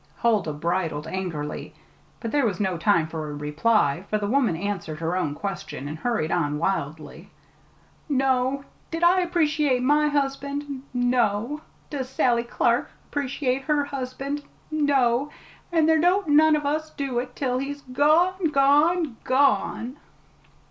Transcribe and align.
Huldah 0.17 0.53
bridled 0.53 1.05
angrily, 1.05 1.75
but 2.19 2.31
there 2.31 2.43
was 2.47 2.59
no 2.59 2.75
time 2.75 3.05
for 3.05 3.29
a 3.29 3.35
reply, 3.35 4.03
for 4.09 4.17
the 4.17 4.25
woman 4.25 4.55
answered 4.57 4.99
her 4.99 5.15
own 5.15 5.35
question, 5.35 5.87
and 5.87 5.99
hurried 5.99 6.31
on 6.31 6.57
wildly. 6.57 7.29
"No. 8.09 8.65
Did 8.89 9.03
I 9.03 9.19
appreciate 9.21 9.83
my 9.83 10.07
husband? 10.07 10.81
No. 10.91 11.61
Does 11.91 12.09
Sally 12.09 12.41
Clark 12.43 12.89
appreciate 13.09 13.61
her 13.65 13.85
husband? 13.85 14.41
No. 14.71 15.29
And 15.71 15.87
there 15.87 15.99
don't 15.99 16.29
none 16.29 16.55
of 16.55 16.65
us 16.65 16.89
do 16.89 17.19
it 17.19 17.35
till 17.35 17.59
he's 17.59 17.83
gone 17.83 18.45
gone 18.45 19.17
gone!" 19.23 19.99